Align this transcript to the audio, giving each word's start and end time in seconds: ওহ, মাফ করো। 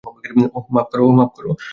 ওহ, 0.57 0.65
মাফ 1.15 1.29
করো। 1.35 1.51